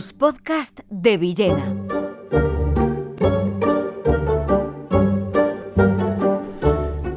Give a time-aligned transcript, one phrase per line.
[0.00, 1.74] Los podcasts de Villena.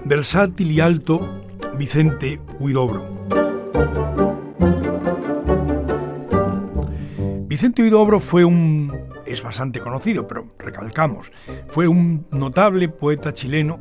[0.04, 1.46] Versátil y alto,
[1.78, 3.08] Vicente Huidobro.
[7.48, 8.94] Vicente Huidobro fue un...
[9.26, 11.32] es bastante conocido, pero recalcamos,
[11.70, 13.80] fue un notable poeta chileno,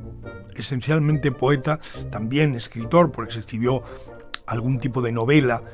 [0.54, 1.80] esencialmente poeta,
[2.12, 3.82] también escritor, porque se escribió
[4.46, 5.64] algún tipo de novela,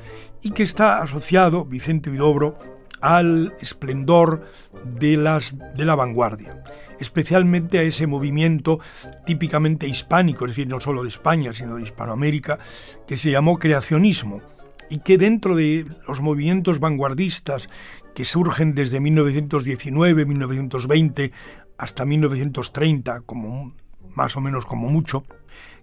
[0.41, 4.45] y que está asociado, Vicente Huidobro, al esplendor
[4.83, 6.63] de, las, de la vanguardia,
[6.99, 8.79] especialmente a ese movimiento
[9.25, 12.59] típicamente hispánico, es decir, no solo de España, sino de Hispanoamérica,
[13.07, 14.41] que se llamó creacionismo
[14.89, 17.69] y que dentro de los movimientos vanguardistas
[18.15, 21.31] que surgen desde 1919, 1920
[21.77, 23.73] hasta 1930, como
[24.13, 25.23] más o menos como mucho,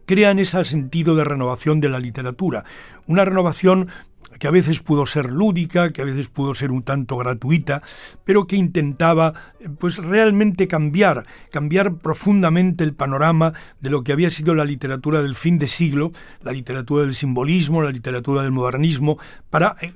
[0.05, 2.65] crean ese sentido de renovación de la literatura,
[3.07, 3.89] una renovación
[4.39, 7.83] que a veces pudo ser lúdica, que a veces pudo ser un tanto gratuita,
[8.25, 14.31] pero que intentaba eh, pues realmente cambiar, cambiar profundamente el panorama de lo que había
[14.31, 19.19] sido la literatura del fin de siglo, la literatura del simbolismo, la literatura del modernismo,
[19.51, 19.93] para eh,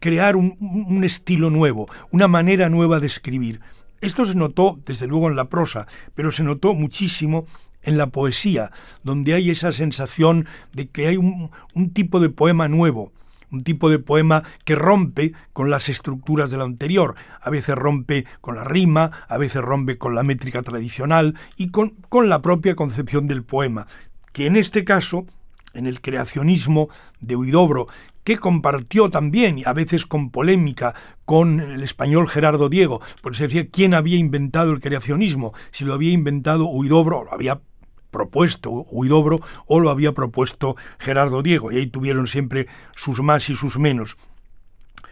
[0.00, 3.60] crear un, estilo nuevo, una manera nueva de escribir.
[4.00, 7.46] Esto se notó, desde luego, en la prosa, pero se notó muchísimo
[7.82, 8.70] en la poesía,
[9.02, 11.50] donde hay esa sensación de que hay un
[11.92, 13.12] tipo de poema nuevo,
[13.50, 18.26] un tipo de poema que rompe con las estructuras de lo anterior, a veces rompe
[18.40, 22.76] con la rima, a veces rompe con la métrica tradicional y con, con la propia
[22.76, 23.86] concepción del poema,
[24.32, 25.26] que en este caso,
[25.74, 26.88] en el creacionismo
[27.20, 27.88] de Huidobro,
[28.24, 33.44] que compartió también, y a veces con polémica, con el español Gerardo Diego, porque se
[33.44, 37.62] decía quién había inventado el creacionismo, si lo había inventado Huidobro o lo había
[38.10, 43.56] propuesto Huidobro o lo había propuesto Gerardo Diego, y ahí tuvieron siempre sus más y
[43.56, 44.16] sus menos.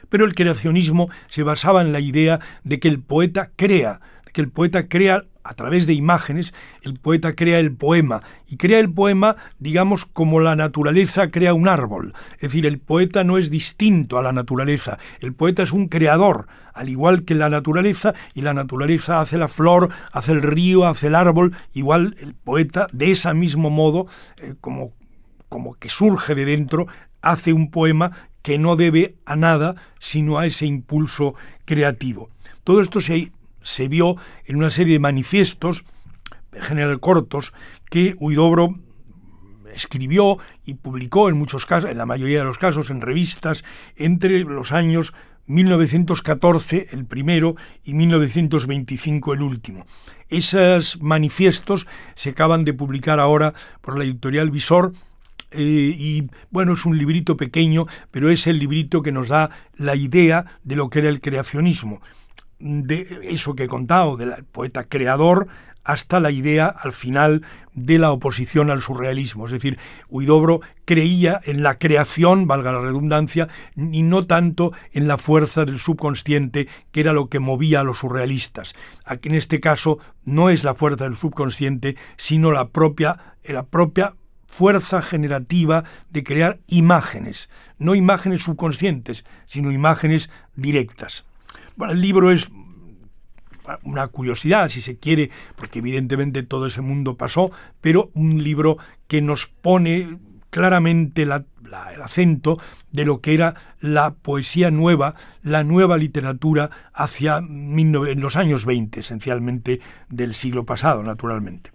[0.08, 4.00] Pero el creacionismo se basaba en la idea de que el poeta crea,
[4.36, 6.52] que el poeta crea a través de imágenes,
[6.82, 11.68] el poeta crea el poema y crea el poema, digamos, como la naturaleza crea un
[11.68, 12.12] árbol.
[12.34, 16.48] Es decir, el poeta no es distinto a la naturaleza, el poeta es un creador,
[16.74, 21.06] al igual que la naturaleza, y la naturaleza hace la flor, hace el río, hace
[21.06, 24.06] el árbol, igual el poeta, de ese mismo modo,
[24.42, 24.92] eh, como,
[25.48, 26.88] como que surge de dentro,
[27.22, 32.28] hace un poema que no debe a nada, sino a ese impulso creativo.
[32.64, 33.30] Todo esto se
[33.66, 35.84] se vio en una serie de manifiestos,
[36.52, 37.52] en general cortos,
[37.90, 38.76] que Huidobro
[39.74, 43.64] escribió y publicó en muchos casos, en la mayoría de los casos, en revistas,
[43.96, 45.12] entre los años
[45.46, 49.86] 1914 el primero y 1925 el último.
[50.28, 54.92] Esos manifiestos se acaban de publicar ahora por la editorial Visor
[55.50, 59.94] eh, y bueno, es un librito pequeño, pero es el librito que nos da la
[59.96, 62.00] idea de lo que era el creacionismo
[62.58, 65.48] de eso que he contado, del poeta creador,
[65.86, 69.46] hasta la idea al final de la oposición al surrealismo.
[69.46, 69.78] Es decir,
[70.08, 75.78] Huidobro creía en la creación, valga la redundancia, y no tanto en la fuerza del
[75.78, 78.74] subconsciente, que era lo que movía a los surrealistas.
[79.04, 84.16] Aquí en este caso no es la fuerza del subconsciente, sino la propia, la propia
[84.48, 91.24] fuerza generativa de crear imágenes, no imágenes subconscientes, sino imágenes directas.
[91.76, 92.50] Bueno, el libro es
[93.82, 99.20] una curiosidad, si se quiere, porque evidentemente todo ese mundo pasó, pero un libro que
[99.22, 100.18] nos pone
[100.50, 101.32] claramente el
[102.02, 102.58] acento
[102.92, 109.00] de lo que era la poesía nueva, la nueva literatura hacia en los años 20,
[109.00, 111.72] esencialmente del siglo pasado, naturalmente.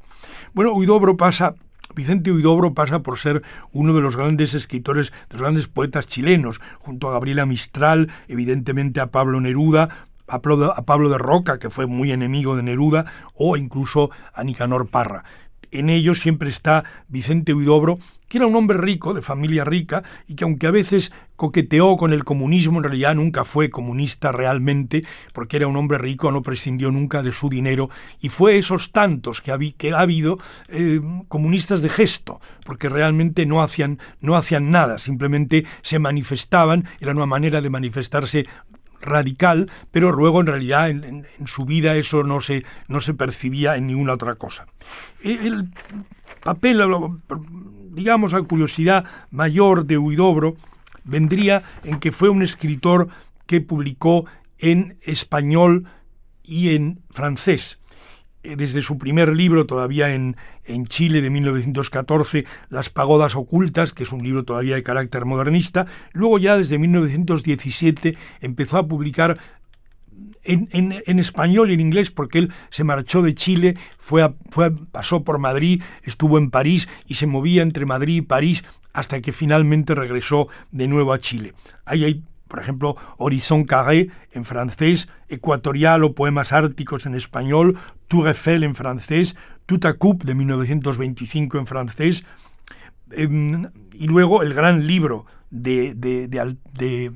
[0.54, 1.56] Bueno, Huidobro pasa
[1.96, 3.42] Vicente Huidobro pasa por ser
[3.72, 9.00] uno de los grandes escritores, de los grandes poetas chilenos, junto a Gabriela Mistral, evidentemente
[9.00, 9.90] a Pablo Neruda,
[10.28, 15.26] a Pablo de Roca, que fue muy enemigo de Neruda, o incluso a Nicanor Parra.
[15.72, 17.98] En ellos siempre está Vicente Huidobro,
[18.32, 22.14] que era un hombre rico, de familia rica, y que aunque a veces coqueteó con
[22.14, 25.04] el comunismo, en realidad nunca fue comunista realmente,
[25.34, 27.90] porque era un hombre rico, no prescindió nunca de su dinero,
[28.22, 30.38] y fue esos tantos que ha, habido
[30.70, 37.12] eh, comunistas de gesto, porque realmente no hacían, no hacían nada, simplemente se manifestaban, era
[37.12, 38.46] una manera de manifestarse
[39.02, 43.88] radical, pero luego en realidad en, su vida eso no se, no se percibía en
[43.88, 44.68] ninguna otra cosa.
[45.24, 45.70] El
[46.44, 46.82] papel,
[47.92, 50.56] digamos, la curiosidad mayor de Huidobro
[51.04, 53.10] vendría en que fue un escritor
[53.48, 54.26] que publicó
[54.60, 55.88] en español
[56.44, 57.81] y en francés.
[58.44, 60.36] Eh, desde su primer libro, todavía en,
[60.66, 65.86] en, Chile de 1914, Las Pagodas Ocultas, que es un libro todavía de carácter modernista.
[66.14, 69.40] Luego ya desde 1917 empezó a publicar
[70.44, 75.40] en, español y en inglés porque él se marchó de Chile, fue, fue pasó por
[75.40, 80.48] Madrid, estuvo en París y se movía entre Madrid y París hasta que finalmente regresó
[80.72, 81.54] de nuevo a Chile.
[81.86, 87.78] Ahí hay, por ejemplo, Horizon Carré en francés, Ecuatorial o Poemas Árticos en español,
[88.10, 92.26] Tour Eiffel en francés, Tout à Coup de 1925 en francés,
[93.12, 97.12] em, y luego el gran libro de, de, de,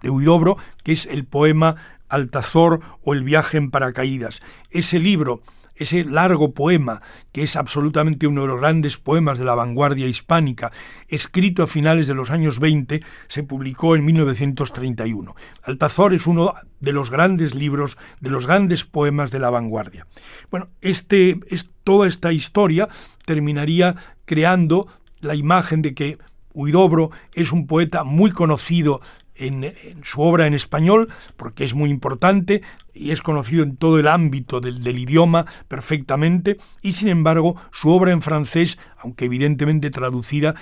[0.00, 1.74] de Huidobro, que es el poema
[2.08, 4.42] Altazor o El viaje en paracaídas.
[4.70, 5.42] Ese libro,
[5.80, 7.00] ese largo poema,
[7.32, 10.70] que es absolutamente uno de los grandes poemas de la vanguardia hispánica,
[11.08, 15.34] escrito a finales de los años 20, se publicó en 1931.
[15.62, 20.06] Altazor es uno de los grandes libros, de los grandes poemas de la vanguardia.
[20.50, 22.88] Bueno, este, es, toda esta historia
[23.24, 23.96] terminaría
[24.26, 24.86] creando
[25.20, 26.18] la imagen de que
[26.52, 29.00] Huidobro es un poeta muy conocido
[29.40, 32.62] en, su obra en español, porque es muy importante
[32.94, 37.90] y es conocido en todo el ámbito del, del, idioma perfectamente, y sin embargo su
[37.90, 40.54] obra en francés, aunque evidentemente traducida,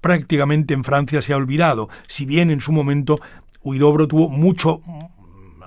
[0.00, 3.18] prácticamente en Francia se ha olvidado, si bien en su momento
[3.62, 4.80] Huidobro tuvo mucho,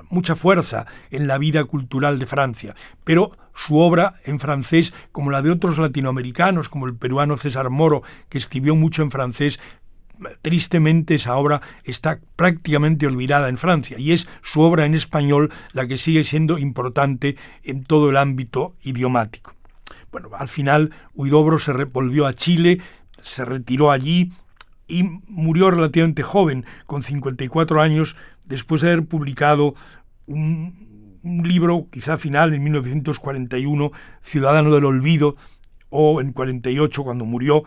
[0.09, 5.41] mucha fuerza en la vida cultural de Francia, pero su obra en francés, como la
[5.41, 9.59] de otros latinoamericanos, como el peruano César Moro, que escribió mucho en francés,
[10.41, 15.87] tristemente esa obra está prácticamente olvidada en Francia y es su obra en español la
[15.87, 19.53] que sigue siendo importante en todo el ámbito idiomático.
[20.11, 22.79] Bueno, al final Huidobro se volvió a Chile,
[23.21, 24.31] se retiró allí
[24.87, 28.15] y murió relativamente joven, con 54 años,
[28.45, 29.75] después de haber publicado
[30.25, 33.91] un, un libro, quizá final, en 1941,
[34.21, 35.35] Ciudadano del Olvido,
[35.89, 37.63] o en 48, cuando murió,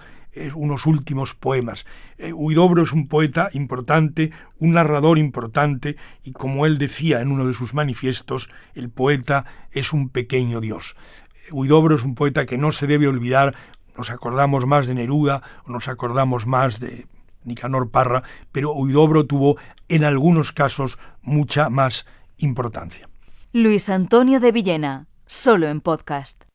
[0.55, 1.87] unos últimos poemas.
[2.19, 7.47] Eh, Huidobro es un poeta importante, un narrador importante, y como él decía en uno
[7.47, 10.97] de sus manifiestos, el poeta es un pequeño Dios.
[11.35, 13.55] Eh, Huidobro es un poeta que no se debe olvidar,
[13.97, 17.07] nos acordamos más de Neruda, nos acordamos más de
[17.45, 19.57] Nicanor Parra, pero Huidobro tuvo
[19.89, 22.07] en algunos casos mucha más
[22.39, 23.09] importancia.
[23.53, 26.52] Luis Antonio de Villena, solo en podcast.